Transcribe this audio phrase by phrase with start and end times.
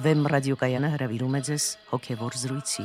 [0.00, 2.84] Վեմ ռադիոկայանը հրավիրում է ձեզ հոգևոր զրույցի։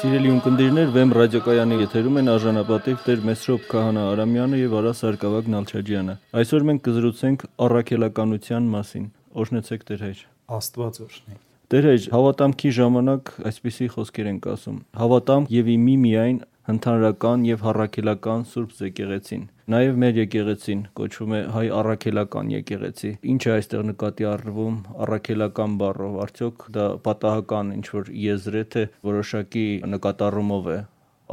[0.00, 6.18] Սիրելի ունկնդիրներ, Վեմ ռադիոկայանի եթերում են արժանապատիվ Տեր Մեսրոպ Քահանա Արամյանը եւ Արա Սարգսակ Նալչաջյանը։
[6.42, 9.06] Այսօր մենք կզրուցենք առաքելականության մասին։
[9.46, 10.26] Օրհնեցեք Տեր հայր։
[10.58, 14.76] Աստված օրհնի։ Տեր հայր, հավատամքի ժամանակ այսպիսի խոսքեր ենք ասում.
[15.06, 21.62] Հավատամ եւ իմի միայն հնդանրական եւ հառաքելական Սուրբ Եկեղեցին։ Նաեւ մեր եկեղեցին կոչվում է հայ
[21.80, 28.58] առաքելական եկեղեցի։ Ինչ է այստեղ նկատի առնվում առաքելական բառով։ Արդյոք դա պատահական ինչ որ եզր
[28.62, 30.78] է թե որոշակի նկատառումով է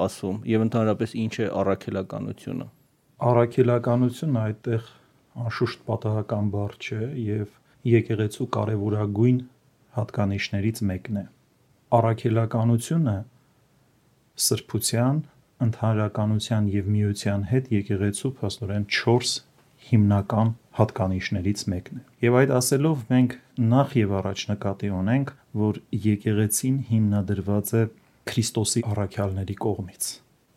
[0.05, 2.69] ասում եւ ընդհանրապես ինչ է առաքելականությունը։
[3.33, 4.87] Առաքելականությունը այդտեղ
[5.43, 7.59] անշուշտ պատահական բառ չէ եւ
[7.89, 9.37] եկեղեցու կարևորագույն
[9.97, 11.25] հատկանիշներից մեկն է։
[11.93, 13.15] Առաքելականությունը
[14.39, 15.23] սրբության,
[15.63, 19.33] ընդհանրականության եւ միության հետ եկեղեցու փաստորեն 4
[19.87, 23.35] հիմնական հատկանիշներից մեկն է։ Եվ այդ ասելով մենք
[23.73, 27.83] նախ եւ առաջ նկատի ունենք, որ եկեղեցին հիմնադրված է
[28.31, 30.13] Քրիստոսի առաքյալների կողմից։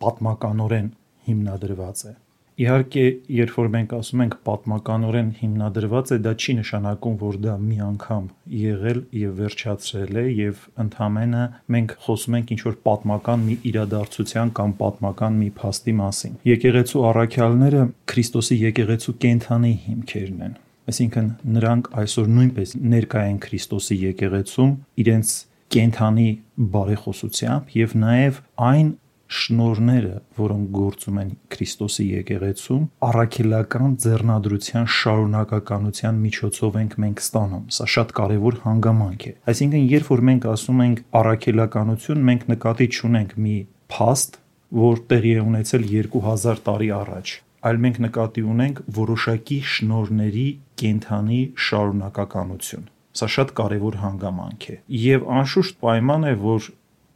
[0.06, 0.92] Պատմականորեն
[1.26, 2.14] հիմնադրված է
[2.56, 3.02] Իհարկե,
[3.36, 8.30] երբ որ մենք ասում ենք պատմականորեն հիմնադրված է, դա չի նշանակում, որ դա մի անգամ
[8.60, 15.38] եղել եւ վերջացրել է եւ ընդհանրապես մենք խոսում ենք ինչ-որ պատմական մի իրադարձության կամ պատմական
[15.42, 17.82] մի փաստի մասին։ Եկեղեցու առաքյալները
[18.16, 25.32] Քրիստոսի եկեղեցու կենթանի հիմքերն են։ Այսինքն նրանք այսօր նույնպես ներկայ են Քրիստոսի եկեղեցում իրենց
[25.76, 26.28] կենթանի
[26.76, 28.90] բարեխոսությամբ եւ նաեւ այն
[29.26, 38.14] շնորները, որոնք գործում են Քրիստոսի եկեղեցում, առաքելական ձեռնադրության շարունակականության միջոցով ենք մենք ստանում։ Սա շատ
[38.20, 43.56] կարևոր հանգամանք է։ Այսինքն, երբ որ մենք ասում ենք առաքելականություն, մենք նկատի չունենք մի
[43.96, 44.40] փաստ,
[44.76, 47.34] որ տեղի է ունեցել 2000 տարի առաջ,
[47.66, 50.48] այլ մենք նկատի ունենք որոշակի շնորների
[50.80, 56.66] կենթանի շարունակականություն։ Սա շատ կարևոր հանգամանք է։ Եվ անշուշտ պայման է, որ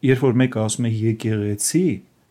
[0.07, 1.87] երբ որ մեկը ասում է եկեղեցի,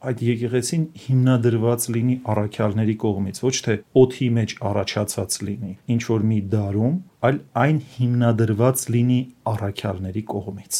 [0.09, 6.39] այդ եկեղեցին հիմնադրված լինի առաքյալների կողմից, ոչ թե օթի մեջ առաջացած լինի, ինչ որ մի
[6.53, 6.95] դարում,
[7.29, 9.19] այլ այն հիմնադրված լինի
[9.53, 10.79] առաքյալների կողմից։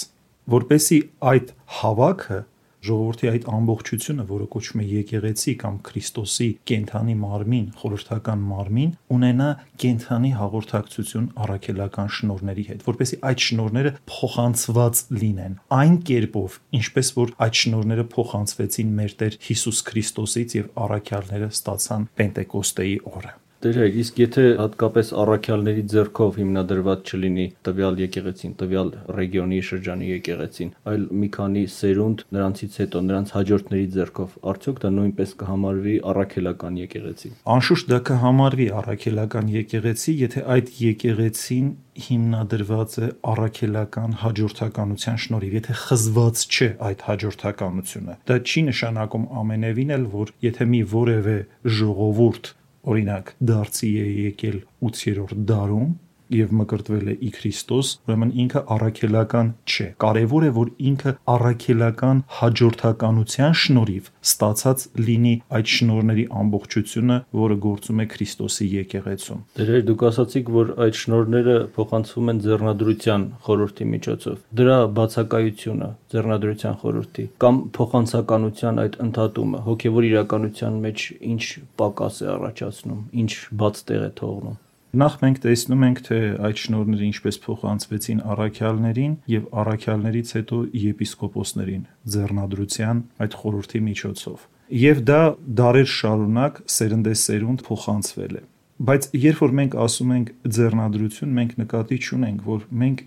[0.56, 1.00] Որպեսի
[1.34, 2.40] այդ հավաքը
[2.86, 9.50] ժողովրդի այդ ամբողջությունը, որը կոչվում է եկեղեցի կամ Քրիստոսի կենթանի մարմին, խորհրդական մարմին, ունենա
[9.84, 17.60] կենթանի հաղորդակցություն առաքելական շնորների հետ, որպեսզի այդ շնորները փոխանցված լինեն այն կերպով, ինչպես որ այդ
[17.64, 24.44] շնորները փոխանցվեցին մեր Տեր Հիսուս Քրիստոսից եւ առաքյալները ստացան Պենտեկոստեի օրը։ Դեր է, իսկ եթե
[24.56, 32.24] հատկապես առաքյալների ձեռքով հիմնադրված չլինի տվյալ եկեղեցին, տվյալ ռեգիոնի շրջանի եկեղեցին, այլ մի քանի սերունդ
[32.38, 39.52] նրանցից հետո նրանց հաջորդների ձեռքով, արդյոք դա նույնպես կհամարվի առաքելական եկեղեցի։ Անշուշտ դա կհամարվի առաքելական
[39.59, 41.68] եկեղեցի, եթե այդ եկեղեցին
[42.00, 50.06] հիմնադրված է առաքելական հաջորդականության շնորհիվ, եթե խզված չէ այդ հաջորդականությունը։ Դա չի նշանակում ամենևին էլ,
[50.16, 51.36] որ եթե մի որևէ
[51.80, 52.53] ժողովուրդ
[52.88, 54.60] օրինակ դարձի է եկել
[54.90, 55.90] 8-րդ դարում
[56.34, 63.58] եւ մկրտվել է ի Քրիստոս, ուրեմն ինքը առաքելական չէ։ Կարևոր է, որ ինքը առաքելական հաջորդականության
[63.64, 70.72] շնորհիվ ստացած լինի այդ շնորհների ամբողջությունը, որը գործում է Քրիստոսի եկեղեցում։ Դեր դուք ասացիք, որ
[70.86, 79.62] այդ շնորհները փոխանցվում են ձեռնադրության խորհրդի միջոցով։ Դրա բացակայությունը ձեռնադրության խորհրդի կամ փոխանցականության այդ ընդհատումը
[79.70, 81.44] հոգևոր իրականության մեջ ինչ
[81.80, 83.32] պակաս է առաջացնում, ինչ
[83.64, 84.58] բաց տեղ է թողնում։
[84.90, 86.20] Նախ մենք տեսնում ենք, թե
[86.50, 94.48] այդ շնորհները ինչպես փոխանցվեցին առաքյալներին եւ առաքյալներից հետո եպիսկոպոսներին ձեռնադրության այդ խորհրդի միջոցով։
[94.80, 95.22] Եւ դա
[95.60, 98.44] դարեր շարունակ սերնդեսերունդ փոխանցվել է։
[98.90, 100.28] Բայց երբ որ մենք ասում ենք
[100.58, 103.00] ձեռնադրություն, մենք նկատի չունենք, որ մենք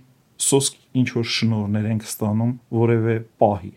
[0.46, 3.72] սոսկ ինչ որ շնորհներ ենք ստանում որևէ պահի,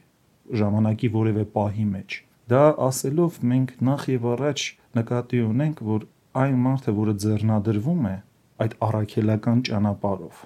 [0.62, 4.66] ժամանակի որևէ պահի մեջ։ Դա ասելով մենք նախ եւ առաջ
[5.00, 6.06] նկատի ունենք, որ
[6.42, 8.16] այն մարդը, որը ձեռնադրվում է
[8.66, 10.42] այդ առաքելական ճանապարհով,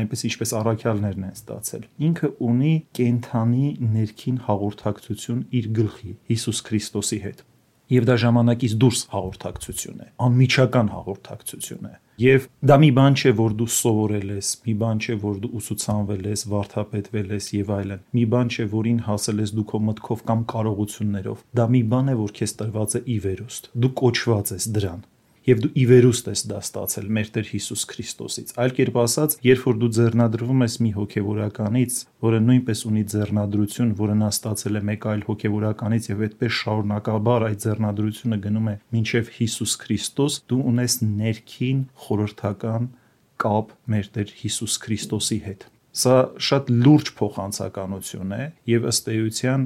[0.00, 7.46] այնպես ինչպես առաքյալներն են ստացել, ինքը ունի կենթանի ներքին հաղորդակցություն իր գլխի Հիսուս Քրիստոսի հետ
[7.90, 13.54] եւ դա ժամանակից դուրս հաղորդակցություն է, անմիջական հաղորդակցություն է։ Եվ դա մի բան չէ, որ
[13.58, 18.24] դու սովորել ես, մի բան չէ, որ դու ուսուցանվել ես, վարթապետվել ես եւ այլն։ Մի
[18.34, 22.34] բան չէ, որին հասել ես դու քո մտքով կամ կարողություններով։ Դա մի բան է, որ
[22.38, 25.02] քեզ տրված է ի վերուստ։ Դու կոչված ես դրան
[25.48, 29.64] եւ դու ի վերուստ ես դա ստացել մեր Տեր Հիսուս Քրիստոսից։ Այլ կերպ ասած, երբ
[29.70, 35.06] որ դու ձեռնադրվում ես մի հոգեվորականից, որը նույնպես ունի ձեռնադրություն, որը նա ստացել է մեկ
[35.10, 41.84] այլ հոգեվորականից եւ այդպես շարունակաբար այդ ձեռնադրությունը գնում է մինչեւ Հիսուս Քրիստոս, դու ունես ներքին
[42.04, 42.90] խորհրդական
[43.40, 46.16] կապ մեր Տեր Հիսուս Քրիստոսի հետ։ Սա
[46.46, 49.64] շատ լուրջ փոխանցականություն է եւ ըստ էության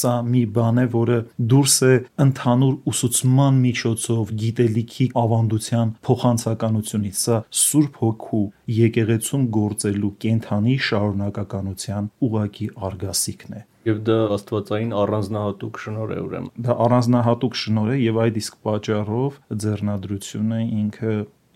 [0.00, 1.18] սա մի բան է, որը
[1.52, 1.94] դուրս է
[2.24, 8.44] ընդհանուր ուսուցման միջոցով գիտելիքի ավանդության փոխանցականությունից։ Սա Սուրբ Հոգու
[8.76, 16.74] եկեղեցում գործելու կենթանի շարունակականության ուղակի արգասիքն է։ Եվ դա աստվածային առանձնահատուկ շնոր է ուրեմն։ Դա
[16.84, 21.14] առանձնահատուկ շնոր է եւ այդ իսկ պատճառով ձեռնադրությունը ինքը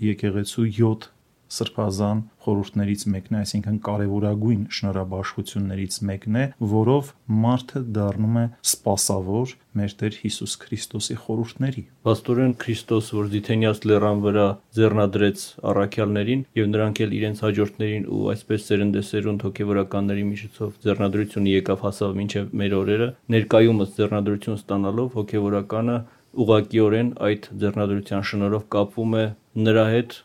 [0.08, 1.10] եկեղեցու 7
[1.54, 7.12] սրբազան խորհուրդներից մեկն է, այսինքն կարևորագույն շնորհաբաշխություններից մեկն է, որով
[7.44, 14.46] մարդը դառնում է սпасավոր մեր Տեր Հիսուս Քրիստոսի խորհուրդների։ Պաստորեն Քրիստոս, որ Ձիթենիաս լեռան վրա
[14.78, 22.14] ձեռնադրեց առաքյալներին եւ նրանք էլ իրենց հաջորդներին ու այսպես սերնդեսերունդ հոգեվորականների միջոցով ձեռնադրությունը եկավ հասավ
[22.20, 25.98] ոչ մեր օրերը, ներկայումս ձեռնադրություն ստանալով հոգեվորականը
[26.44, 29.24] ուղակիորեն այդ ձեռնադրության շնորհով կապվում է
[29.66, 30.16] նրա հետ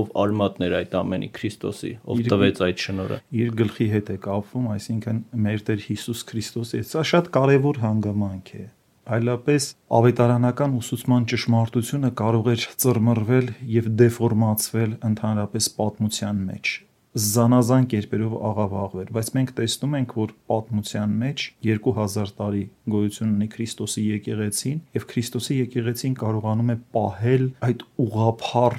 [0.00, 5.22] ով արմատներ այդ ամենի Քրիստոսի, ով տվեց այդ շնորհը։ Իր գլխի հետ է կապվում, այսինքն
[5.46, 8.66] մեր Տեր Հիսուս Քրիստոսի։ Սա շատ կարևոր հանգամանք է
[9.10, 9.64] այլապես
[9.96, 13.48] ավետարանական ուսուցման ճշմարտությունը կարող էր ծռմռվել
[13.78, 16.76] եւ դեֆորմացվել ընդհանրապես պատմության մեջ
[17.10, 22.60] զանազան կերպերով աղավաղվեր, բայց մենք տեսնում ենք, որ պատմության մեջ 2000 տարի
[22.94, 28.78] գոյություն ունի Քրիստոսի եկեղեցին, եւ Քրիստոսի եկեղեցին կարողանում է պահել այդ ուղափառ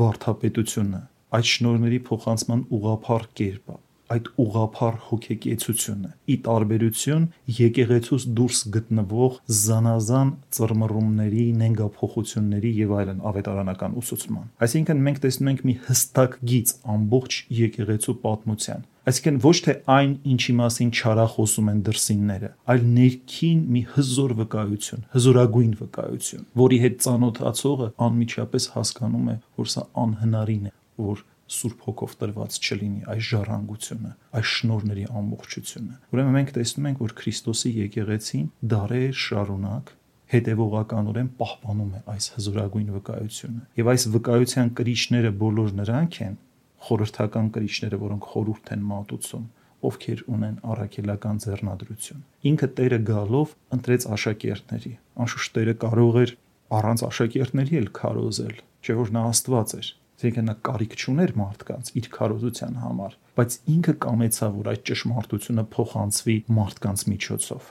[0.00, 1.00] վարդապետությունը,
[1.36, 3.74] այդ շնորհների փոխանցման ուղափառ կերպը,
[4.12, 7.26] այդ ուղափառ հոգեկեցությունը՝ ի տարբերություն
[7.58, 15.76] եկեղեցուց դուրս գտնվող զանազան ծռմռումների, նենգափոխությունների եւ այլն ավետարանական ուսուցման։ Այսինքն մենք տեսնում ենք մի
[15.90, 22.84] հստակ գիծ ամբողջ եկեղեցու պատմության Այսինքն ոչ թե այն, ինչի մասին չարախոսում են դրսինները, այլ
[22.98, 30.70] ներքին մի հզոր վկայություն, հզորագույն վկայություն, որի հետ ծանոթացողը անմիջապես հասկանում է, որ սա անհնարին
[30.70, 30.72] է,
[31.10, 37.14] որ Սուրբ Հոգով տրված չլինի այս ժառանգությունը, այս շնորհների ամբողջությունը։ Ուրեմն մենք տեսնում ենք, որ
[37.22, 39.92] Քրիստոսի եկեղեցին դարեր շարունակ
[40.32, 46.36] հետևողականորեն պահպանում է այս հզորագույն վկայությունը։ Եվ այս վկայության կրիչները բոլոր նրանք են,
[46.86, 49.44] խորհրդական կրիչները, որոնք խորուրդ են մատուցում,
[49.82, 56.34] ովքեր ունեն առաքելական ձեռնադրություն։ Ինքը Տերը գալով ընտրեց աշակերտների։ Անշուշտ Տերը կարող էր
[56.78, 59.88] առանց աշակերտների էլ քարոզել, չէ՞ որ նա Աստված էր։
[60.22, 66.36] Այսինքն նա կարիք չուներ մարդկանց իր քարոզության համար, բայց ինքը կամեցավ, որ այդ ճշմարտությունը փոխանցվի
[66.58, 67.70] մարդկանց միջոցով,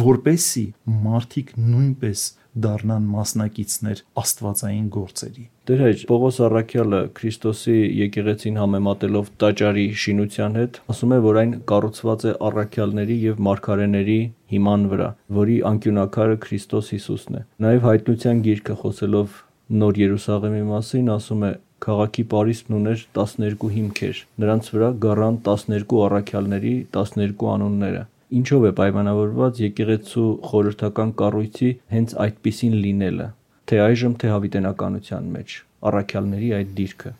[0.00, 0.64] որպեսի
[1.06, 2.24] մարդիկ նույնպես
[2.66, 11.14] դառնան մասնակիցներ աստվածային գործերի։ Տեր հայր Պողոս Առաքյալը Քրիստոսի եկեղեցին համեմատելով տաճարի շինության հետ, ասում
[11.14, 14.20] է, որ այն կառուցված է առաքյալների եւ մարգարեների
[14.56, 21.40] հիման վրա, որի անկյունակարը Քրիստոս Հիսուսն է։ Նաեւ հայտնության գիրքը խոսելով Նոր Երուսաղեմի մասին ասում
[21.42, 21.48] է
[21.86, 28.04] քաղաքի Պարիսպն ուներ 12 հիմքեր։ Նրանց վրա գառան 12 առաքյալների 12 անունները
[28.34, 33.26] ինչով է պայմանավորված եկեղեցու խորհրդական կառույցի հենց այդպիսին լինելը,
[33.70, 35.58] թե այժմ թե հավիտենականության մեջ,
[35.90, 37.12] առաքյալների այդ դիրքը։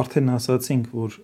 [0.00, 1.18] Արդեն ասացինք, որ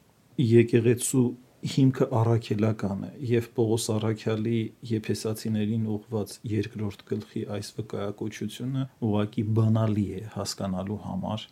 [0.50, 1.25] եկեղեցու
[1.71, 10.23] հիմքը առաքելական է եւ Պողոս Առաքյալի Եփեսացիներին ուղված երկրորդ գլխի այս վկայակոչությունը ուղակի բանալի է
[10.37, 11.45] հասկանալու համար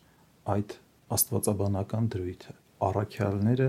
[0.54, 0.76] այդ
[1.16, 2.56] աստվածաբանական դրույթը։
[2.88, 3.68] Առաքյալները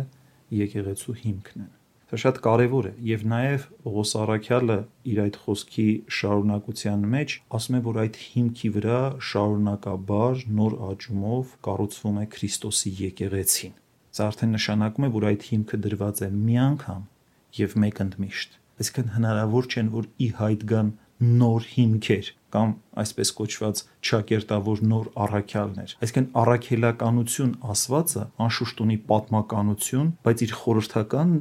[0.60, 1.76] եկեղեցու հիմքն են
[2.10, 4.78] Դա շատ կարևոր է եւ նաեւ Պողոս Արաքյալը
[5.12, 5.84] իր այդ խոսքի
[6.20, 13.76] շարունակության մեջ ասում է, որ այդ հիմքի վրա շարունակաբար նոր աճումով կառուցվում է Քրիստոսի եկեղեցին։
[14.10, 17.06] Սա արդեն նշանակում է, որ այդ հիմքը դրված է մի անգամ
[17.60, 22.74] եւ մեկ ընդմիշտ։ Այսինքն հնարավոր չէ, որ ի հայտ գան նոր հիմքեր կամ
[23.04, 31.34] այսպես կոչված ճակերտավոր նոր առաքյալներ։ Այսինքն առաքելականություն ասվածը անշուշտ ունի պատմականություն, բայց իր խորհրդական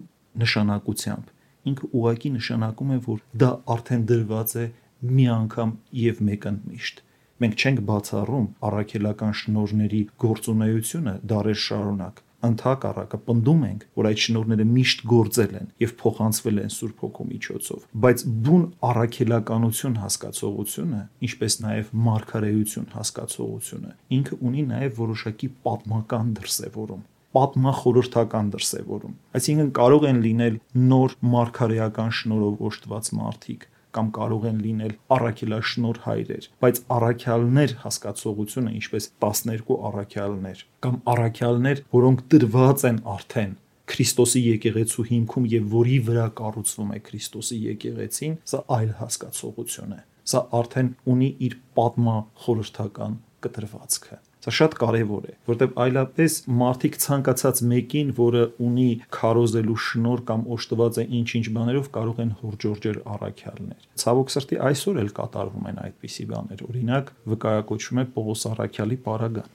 [0.43, 1.35] նշանակությամբ
[1.69, 4.67] ինքը ուղակի նշանակում է որ դա արդեն դրված է
[5.09, 7.03] մի անգամ եւ մեկընդմիշտ
[7.43, 15.05] մենք չենք բացառում առաքելական շնորհների գործունեությունը դարեր շարունակ ընդհակառակը պնդում ենք, որ այդ շնորհները միշտ
[15.11, 22.89] գործել են եւ փոխանցվել են Սուրբ Հոգու միջոցով, բայց բուն առաքելականություն հասկացողությունը, ինչպես նաեւ մարգարեություն
[22.95, 30.55] հասկացողությունը, ինքը ունի նաեւ որոշակի պատմական դրսևորում պատմախորհրդական դրսևորում։ Այսինքն կարող են լինել
[30.89, 33.67] նոր մարգարեական շնորհով օժտված մարդիկ
[33.99, 42.29] կամ կարող են լինել առաքելաշնոր հայրեր, բայց առաքյալներ հասկացողությունը ինչպես 12 առաքյալներ կամ առաքյալներ, որոնք
[42.35, 43.57] դրված են արդեն
[43.89, 50.43] Քրիստոսի եկեղեցու հիմքում եւ որի վրա կառուցվում է Քրիստոսի եկեղեցին, սա այլ հասկացողություն է։ Սա
[50.59, 53.15] արդեն ունի իր պատմա խորհրդական
[53.47, 60.47] կտրվածքը։ Սա շատ կարևոր է, որտեղ այլապես մարդիկ ցանկացած մեկին, որը ունի քարոզելու շնոր կամ
[60.57, 66.27] օժտված է ինչ-ինչ բաներով, կարող են հորժորջել առաքյալներ։ Ցավոք սրտի այսօր էլ կատարվում են այդպիսի
[66.33, 69.53] բաներ։ Օրինակ, վկայակոչվում է Պողոս Արաքյալի պարագան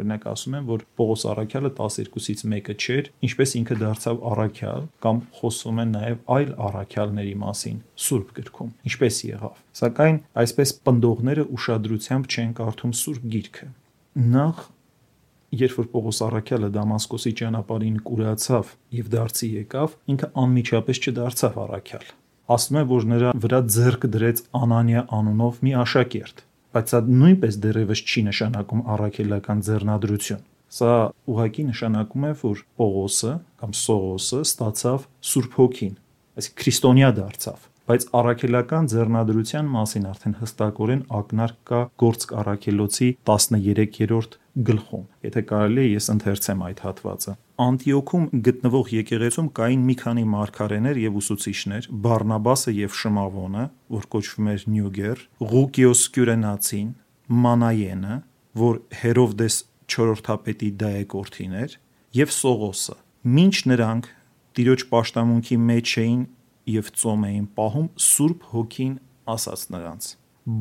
[0.00, 5.82] Օրինակ ասում են, որ Պողոս Արաքյալը 12-ից մեկը չէր, ինչպես ինքը դարձավ Արաքյալ, կամ խոսում
[5.82, 12.96] են նաև այլ Արաքյալների մասին Սուրբ գրքում։ Ինչպես եղավ։ Սակայն այսպես պնդողները ուշադրությամբ չեն կարդում
[13.02, 13.70] Սուրբ գիրքը։
[14.20, 14.58] Նախ
[15.60, 22.04] երբ որ Պողոս Արաքյալը Դամասկոսի ճանապարհին կուրացավ եւ դարձի եկավ, ինքը անմիջապես չդարձավ Արաքյալ։
[22.54, 28.02] Ասում է, որ նրա վրա ձեռք դրեց Անանիա անունով մի աշակերտ բայց սա նույնպես դեռևս
[28.06, 30.92] չի նշանակում առաքելական ձեռնադրություն։ Սա
[31.32, 35.96] ուղղակի նշանակում է, որ Պողոսը կամ Սողոսը ստացավ Սուրբ Հոգին,
[36.38, 44.36] այսինքն քրիստոնյա դարձավ բայց առաքելական ձեռնադրության մասին արդեն հստակորեն ակնարկ կա գործք առաքելոցի 13-րդ
[44.68, 51.00] գլխում։ Եթե կարելի է, ես ընթերցեմ այդ հատվածը։ Անտիոքում գտնվող եկեղեցում կային մի քանի մարգարեներ
[51.02, 53.64] եւ ուսուցիչներ՝ Բարնաբասը եւ Շմավոնը,
[53.98, 56.88] որ կոչվում էր Նյուգեր, Ղուկիոս Կյուրենացին,
[57.50, 58.16] Մանայենը,
[58.60, 59.56] որ Հերովդես
[59.90, 61.78] 4-րդապետի դայեկորթին էր,
[62.20, 62.96] եւ Սողոսը։
[63.40, 64.10] Մինչ նրանք
[64.56, 66.22] տիրոջ պաշտամունքի մեջ էին
[66.74, 68.98] եւ ծոմ էին պահում, Սուրբ Հոգին
[69.34, 70.10] ասաց նրանց.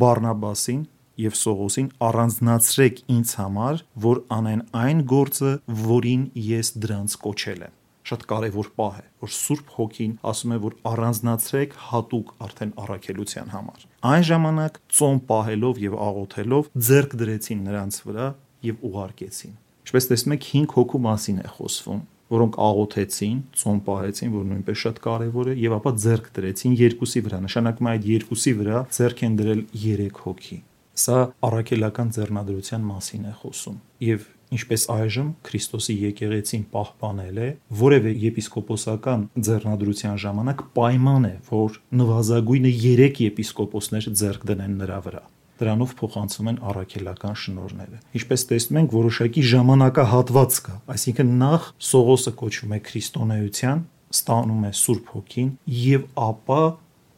[0.04, 0.86] Բարնաբասին
[1.20, 5.52] եւ Սողոսին առանձնացրեք ինձ համար, որ անեն այն գործը,
[5.90, 7.76] որին ես դրանց կոչել եմ
[8.10, 13.84] շատ կարևոր պահ է, որ Սուրբ Հոգին ասում է, որ առանձնացրեք հատուկ արդեն առաքելության համար։
[14.10, 18.30] Այն ժամանակ ծոմ պահելով եւ աղոթելով ձեռք դրեցին նրանց վրա
[18.70, 19.54] եւ ուղարկեցին։
[19.90, 22.02] Ինչպես տեսնում եք 5 հոգու մասին է խոսվում,
[22.34, 27.40] որոնք աղոթեցին, ծոմ պահեցին, որ նույնպես շատ կարևոր է, եւ ապա ձեռք դրեցին երկուսի վրա։
[27.46, 30.60] Նշանակում է այդ երկուսի վրա ձեռք են դրել 3 հոգի։
[31.00, 31.18] Սա
[31.48, 37.50] առաքելական ձեռնադրության մասին է խոսում։ Եվ ինչպես այժմ Քրիստոսի եկեղեցին պահպանել է,
[37.82, 45.28] որևէ եպիսկոպոսական ձեռնադրության ժամանակ պայման է, որ նվազագույնը 3 եպիսկոպոսներ ձեռք դնեն նրա վրա
[45.60, 52.76] դրանով փոխանցվում են առաքելական շնորհները։ Ինչպես տեսնում ենք, որոշակի ժամանակահատված կա, այսինքն նախ Սողոսը կոչվում
[52.76, 53.82] է քրիստոնեության,
[54.20, 55.50] ստանում է Սուրբ Հոգին
[55.80, 56.62] եւ ապա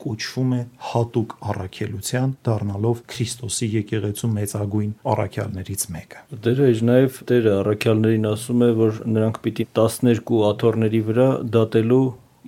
[0.01, 8.27] կոչվում է հատուկ առաքելության, դառնալով Քրիստոսի եկեղեցու մեծագույն առաքյալներից մեկը։ Տերը իր նաև Տերը առաքյալներին
[8.31, 12.03] ասում է, որ նրանք պիտի 12 աթոռների վրա դատելու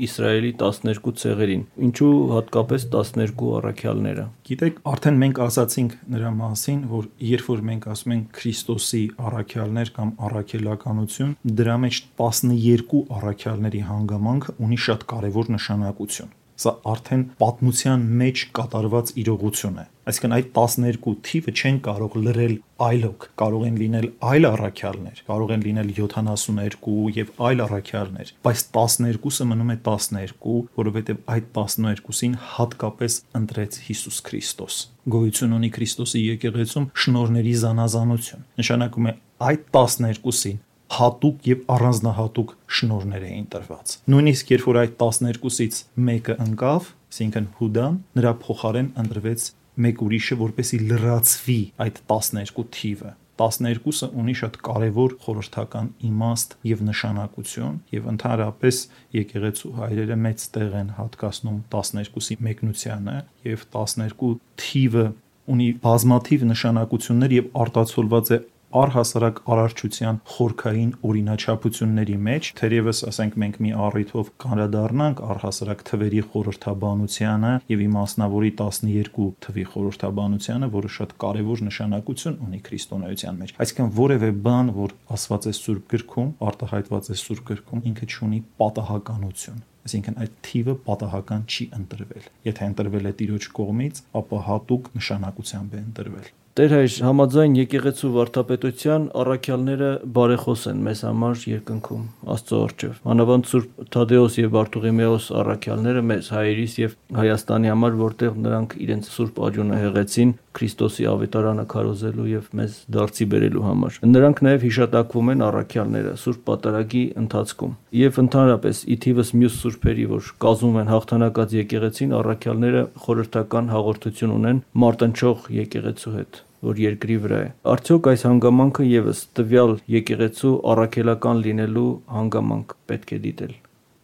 [0.07, 7.49] Իսրայելի 12 ցեղերին։ Ինչու հատկապես 12 առաքյալները։ Գիտեք, արդեն մենք ասացինք նրա մասին, որ երբ
[7.53, 15.05] որ մենք ասում ենք Քրիստոսի առաքյալներ կամ առաքելականություն, դրա մեջ 12 առաքյալների հանգամանքը ունի շատ
[15.13, 16.33] կարևոր նշանակություն
[16.63, 23.27] Սա արդեն պատմության մեջ կատարված իրողություն է։ Այսինքն այդ 12 թիվը չեն կարող լրել այլոք,
[23.39, 29.71] կարող են լինել այլ առաքյալներ, կարող են լինել 72 եւ այլ առաքյալներ, բայց 12-ը մնում
[29.71, 34.81] է 12, որովհետեւ այդ 12-ին հատկապես ընտրեց Հիսուս Քրիստոս։
[35.13, 39.17] Գոյություն ունի Քրիստոսի եկեղեցում շնորների զանազանություն։ Նշանակում է
[39.47, 40.61] այդ 12-ին
[40.93, 45.79] հատուկ եւ առանձնահատուկ շնորներ էին տրված։ Նույնիսկ երբ որ այդ 12-ից
[46.09, 49.47] մեկը ընկավ, այսինքն Հուդան, նրա փոխարեն ընտրվեց
[49.85, 57.79] մեկ ուրիշը, որպեսի լրացվի այդ 12 թիվը։ 12-ը ունի շատ կարևոր խորհրդական իմաստ եւ նշանակություն
[57.95, 58.81] եւ ընդհանրապես
[59.17, 63.17] եկեղեցու հայրերը մեծ տեղ են հատկացնում 12-ի մեկնությանը
[63.49, 65.07] եւ 12 թիվը
[65.53, 68.39] ունի բազմաթիվ նշանակություններ եւ արտացոլված է
[68.81, 77.83] առհասարակ արարչության խորքային օրինաչափությունների մեջ, թերևս ասենք մենք մի առիթով կանրադառնանք առհասարակ թվերի խորհրդաբանությանը եւ
[77.87, 84.97] իմաստնավորի 12 թվի խորհրդաբանությանը, որը շատ կարեւոր նշանակություն ունի քրիստոնեության մեջ։ Այսինքն որևէ բան, որ
[85.17, 91.41] ասված է Սուրբ գրքում, արտահայտված է Սուրբ գրքում, ինքը ունի պատահականություն այսինքն այդ թիվը պատահական
[91.49, 97.53] չի ընտրվել։ Եթե ընտրվել է Տիրոջ կողմից, ապա հատուկ նշանակությամբ է ընտրվել։ Տեր հայր համաձայն
[97.57, 102.03] եկեղեցու վարդապետության առաքյալները բարեխոս են մեզ համար երկնքում
[102.35, 108.77] Աստծո առջև։ Մանավանդ Սուրբ Թադեոս եւ Բարթողիմեոս առաքյալները մեզ հայերիս եւ Հայաստանի համար, որտեղ նրանք
[108.85, 115.31] իրենց Սուրբ աջունը հեղեցին Քրիստոսի ավետարանը քարոզելու եւ մեզ դարձի բերելու համար։ Նրանք նաեւ հիշատակվում
[115.33, 121.59] են առաքյալները Սուրբ Պատարագի ընթացքում եւ ընդհանրապես ի թիվս մյուս սուրբերի, որ կազմում են հաղթանակած
[121.63, 128.85] եկեղեցին, առաքյալները խորհրդական հաղորդություն ունեն մարտնչող եկեղեցու հետ որ երկրի վրա է։ Արդյոք այս հանգամանքը
[128.89, 133.57] եւս տվյալ եկեղեցու առաքելական լինելու հանգամանք պետք է դիտել։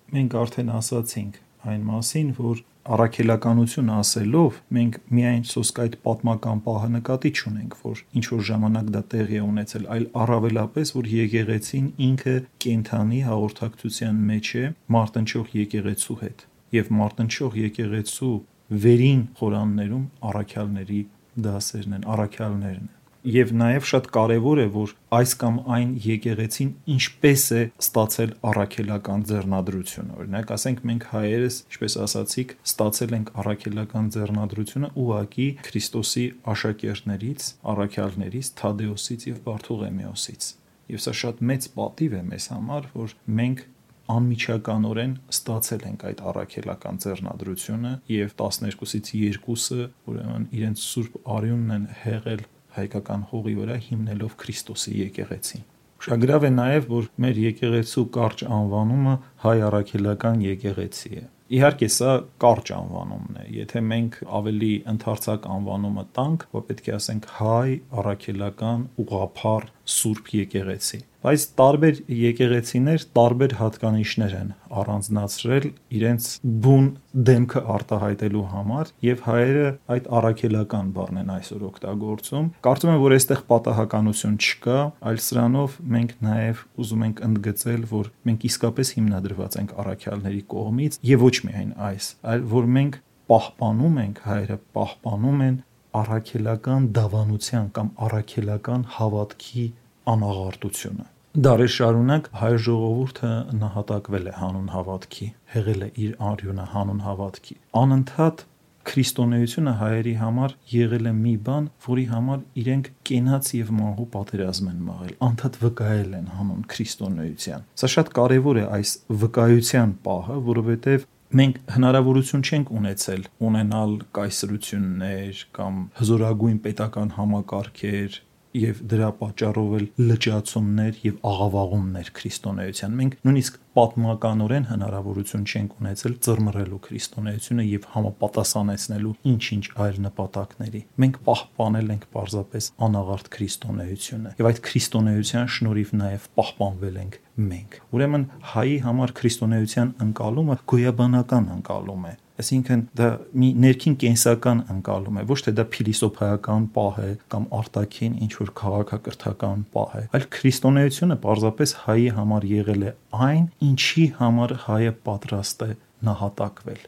[0.09, 1.39] Մենք արդեն ասացինք
[1.69, 8.23] այն մասին, որ առաքելականություն ասելով մենք միայն սոսկ այդ պատմական պահը նկատի չունենք, որ ինչ
[8.29, 12.35] որ ժամանակ դա տեղի է ունեցել, այլ առավելապես որ եկեղեցին ինքը
[12.65, 16.45] կենթանի հաղորդակցության մեջ է մարտնչող եկեղեցու հետ
[16.79, 18.33] եւ մարտնչող եկեղեցու
[18.69, 21.01] վերին խորաններում առաքյալների
[21.45, 22.95] դասերն են, առաքյալներն են
[23.27, 30.15] եւ նաեւ շատ կարեւոր է որ այս կամ այն եկեղեցին ինչպես է ստացել առաքելական ձեռնադրությունը
[30.23, 39.27] օրինակ ասենք մենք հայերս ինչպես ասացիք ստացել ենք առաքելական ձեռնադրությունը ուղակի Քրիստոսի աշակերտներից առաքյալներից Թադեոսից
[39.29, 40.49] եւ Բարթողեմեոսից
[40.89, 43.67] եւ սա շատ մեծ պատիվ է մեզ համար որ մենք
[44.13, 49.11] անմիջականորեն ստացել ենք այդ առաքելական ձեռնադրությունը եւ 12-ից
[49.45, 52.45] 2-ը ուրեմն իրենց սուրբ արյունն են հեղել
[52.79, 55.67] հայկական հողի վրա հիմնելով Քրիստոսի եկեղեցին։
[55.99, 62.11] Ուշագրավ է նաև, որ մեր եկեղեցու կարճ անվանումը հայ առաքելական եկեղեցի է։ Իհարկե սա
[62.43, 67.69] կարճ անվանումն է։ Եթե մենք ավելի ընդարձակ անվանումը տանք, որ պետք է ասենք հայ
[68.01, 75.65] առաքելական ուղափառ սուրբ եկեղեցի բայց տարբեր եկեղեցիներ տարբեր հատկանիշներ են առանձնացրել
[75.99, 76.27] իրենց
[76.65, 76.85] բուն
[77.29, 79.65] դեմքը արտահայտելու համար եւ հայերը
[79.95, 84.79] այդ առաքելական բառն են այսօր օգտագործում կարծում եմ որ այստեղ պատահականություն չկա
[85.11, 91.27] այլ սրանով մենք նաեւ ուզում ենք ընդգծել որ մենք իսկապես հիմնադրված ենք առաքյալների կողմից եւ
[91.27, 95.57] ոչ միայն այս այլ որ մենք պահպանում ենք հայերը պահպանում են
[95.99, 99.65] առաքելական դավանության կամ առաքելական հավատքի
[100.13, 101.07] անաղարտությունը։
[101.45, 103.31] Դարեր շարունակ հայ ժողովուրդը
[103.63, 108.41] նահատակվել է հանուն հավատքի, հեղել է իր արյունը հանուն հավատքի։ Անընդհատ
[108.89, 114.79] քրիստոնեությունը հայերի համար եղել է մի բան, որի համար իրենք կենաց եւ մահու պատերազմ են
[114.87, 121.57] մաղել, անդադ վկայել են հանուն քրիստոնեության։ Սա շատ կարեւոր է այս վկայության պահը, որովհետեւ մենք
[121.75, 128.17] հնարավորություն չենք ունեցել ունենալ կայսրություններ կամ հզորագույն պետական համակարգեր
[128.57, 136.79] եւ դրա պատճառով էլ լճացումներ եւ աղավաղումներ քրիստոնեության։ Մենք նույնիսկ պատմականորեն հնարավորություն չենք ունեցել ծռմռելու
[136.89, 145.51] քրիստոնեությունը եւ համապատասխանեցնելու ինչ-ինչ այլ նպատակների։ Մենք պահպանել ենք պարզապես անաղարտ քրիստոնեությունը եւ այդ քրիստոնեության
[145.59, 153.09] շնորհիվ նաեւ պահպանվել ենք մենք։ Ուրեմն հայի համար քրիստոնեության ընկալումը գոյաբանական ընկալում է Այսինքն դա
[153.41, 158.53] մի ներքին կենսական ընկալում է, ոչ թե դա փիլիսոփայական պահ է կամ արտաքին ինչ որ
[158.61, 162.95] քաղաքակրթական պահ է, այլ քրիստոնեությունը պարզապես հայի համար եղել է
[163.27, 165.69] այն, ինչի համար հայը պատրաստ է
[166.09, 166.81] նահատակվել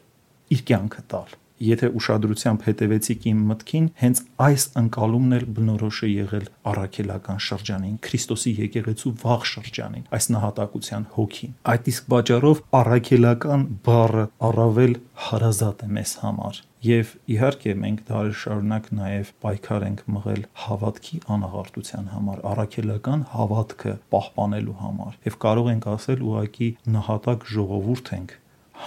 [0.56, 6.46] իր կյանքը տալ եթե ուշադրությամբ հետևեցիք իմ մտքին, հենց այս ընկալումն էլ բնորոշ է եղել
[6.72, 14.94] առաքելական շրջանին, Քրիստոսի եկեղեցու վաղ շրջանին, այս նահատակության հոգին։ Այդ իսկ պատճառով առաքելական բառը առավել
[15.28, 22.08] հարազատ է մեզ համար։ Եվ իհարկե մենք դարեր շարունակ նաև պայքար ենք մղել հավատքի անաղարտության
[22.14, 28.34] համար, առաքելական հավատքը պահպանելու համար։ Եվ կարող ենք ասել ուղակի նահատակ ժողովուրդ ենք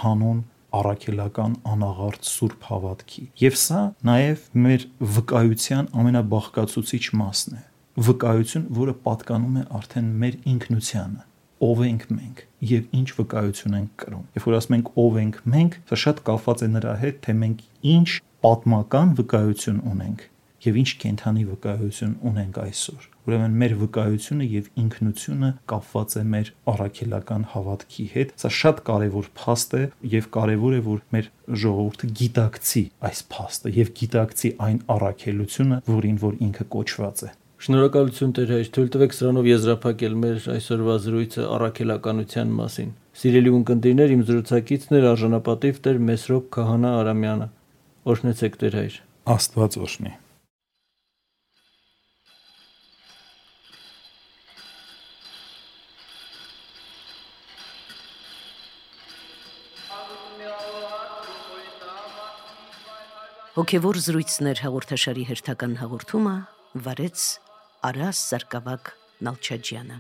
[0.02, 0.44] հանուն
[0.80, 7.64] առաքելական անաղարտ սուրբ հավատքի։ Եվ սա նաև մեր վկայության ամենաբաղկացուցիչ մասն է։
[8.10, 11.26] Վկայություն, որը պատկանում է արդեն մեր ինքնությանը
[11.66, 15.78] ով ենք մենք եւ ինչ վկայություն ենք կրում։ Երբ որ ասում ենք ով ենք մենք,
[15.90, 17.62] սա շատ կապված է նրա հետ, թե մենք
[17.96, 18.08] ինչ
[18.46, 20.26] պատմական վկայություն ունենք
[20.66, 27.48] եւ ինչ կենթանի վկայություն ունենք այսօր։ Ուրեմն մեր վկայությունը եւ ինքնությունը կապված է մեր առաքելական
[27.54, 31.32] հավատքի հետ։ Սա շատ կարեւոր փաստ է եւ կարեւոր է որ մեր
[31.64, 37.34] ժողովուրդը գիտակցի այս փաստը եւ գիտակցի այն առաքելությունը, որին որ ինքը կոչված է։
[37.66, 44.26] Շնորհակալություն Տեր հայր, թույլ տվեք սրանով եզրափակել մեր այսօրվա զրույցը առաքելականության մասին։ Սիրելի ունկնդիրներ, իմ
[44.28, 47.50] զրուցակիցն էր արժանապատիվ Տեր Մեսրոպ Քահանա Արամյանը։
[48.12, 49.02] Օրհնեցեք Տեր հայր։
[49.40, 50.16] Աստված օրհնի։
[63.56, 66.34] Հոգևոր զրույցներ հաղորդաշարի հերթական հաղորդումը
[66.88, 67.22] վարեց
[67.88, 68.92] Արաս Սարգսակ
[69.24, 70.00] Նալչաջյանը։